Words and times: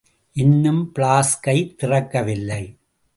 இன்னும் 0.35 0.91
பிளாஸ்கை 0.95 1.75
திறக்கவில்லை. 1.75 2.63